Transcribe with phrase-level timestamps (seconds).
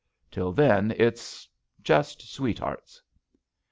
[0.31, 1.47] Till then, it's—
[1.83, 3.03] ^just sweethearts."